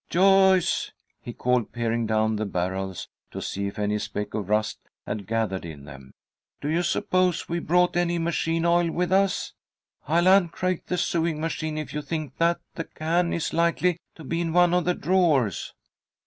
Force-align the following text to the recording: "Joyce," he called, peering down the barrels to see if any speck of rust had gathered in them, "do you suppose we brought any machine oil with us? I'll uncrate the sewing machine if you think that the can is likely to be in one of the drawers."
"Joyce," 0.09 0.91
he 1.21 1.31
called, 1.31 1.71
peering 1.73 2.07
down 2.07 2.37
the 2.37 2.45
barrels 2.47 3.07
to 3.29 3.39
see 3.39 3.67
if 3.67 3.77
any 3.77 3.99
speck 3.99 4.33
of 4.33 4.49
rust 4.49 4.79
had 5.05 5.27
gathered 5.27 5.63
in 5.63 5.85
them, 5.85 6.15
"do 6.59 6.69
you 6.69 6.81
suppose 6.81 7.47
we 7.47 7.59
brought 7.59 7.95
any 7.95 8.17
machine 8.17 8.65
oil 8.65 8.89
with 8.89 9.11
us? 9.11 9.53
I'll 10.07 10.25
uncrate 10.27 10.87
the 10.87 10.97
sewing 10.97 11.39
machine 11.39 11.77
if 11.77 11.93
you 11.93 12.01
think 12.01 12.37
that 12.39 12.59
the 12.73 12.85
can 12.85 13.31
is 13.31 13.53
likely 13.53 13.97
to 14.15 14.23
be 14.23 14.41
in 14.41 14.53
one 14.53 14.73
of 14.73 14.85
the 14.85 14.95
drawers." 14.95 15.71